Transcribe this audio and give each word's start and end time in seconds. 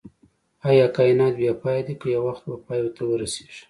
ايا 0.67 0.85
کائنات 0.95 1.33
بی 1.39 1.45
پایه 1.61 1.81
دی 1.87 1.93
که 1.99 2.07
يو 2.15 2.21
وخت 2.27 2.43
به 2.49 2.55
پای 2.65 2.81
ته 2.95 3.03
ورسيږئ 3.09 3.57